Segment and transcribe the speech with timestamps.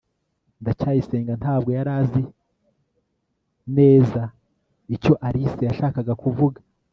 [0.61, 2.23] ndacyayisenga ntabwo yari azi
[3.77, 4.21] neza
[4.95, 6.59] icyo alice yashakaga kuvuga